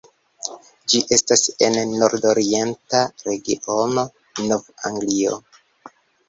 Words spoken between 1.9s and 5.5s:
nord-orienta regiono Nov-Anglio.